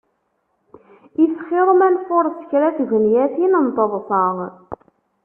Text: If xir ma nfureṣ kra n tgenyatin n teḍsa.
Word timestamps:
If 1.23 1.31
xir 1.47 1.67
ma 1.79 1.87
nfureṣ 1.95 2.37
kra 2.49 2.67
n 2.71 2.75
tgenyatin 2.77 3.53
n 3.65 3.67
teḍsa. 3.75 4.25